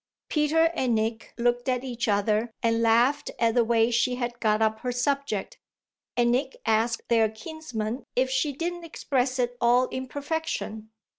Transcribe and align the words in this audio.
Peter 0.29 0.71
and 0.73 0.95
Nick 0.95 1.31
looked 1.37 1.69
at 1.69 1.83
each 1.83 2.07
other 2.07 2.51
and 2.63 2.81
laughed 2.81 3.29
at 3.37 3.53
the 3.53 3.63
way 3.63 3.91
she 3.91 4.15
had 4.15 4.39
got 4.39 4.59
up 4.59 4.79
her 4.79 4.91
subject, 4.91 5.59
and 6.17 6.31
Nick 6.31 6.55
asked 6.65 7.07
their 7.07 7.29
kinsman 7.29 8.03
if 8.15 8.27
she 8.27 8.51
didn't 8.51 8.83
express 8.83 9.37
it 9.37 9.55
all 9.61 9.85
in 9.89 10.07
perfection. 10.07 10.89